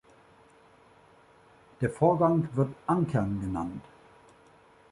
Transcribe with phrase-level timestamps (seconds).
[1.79, 3.83] Der Vorgang wird "ankern" genannt.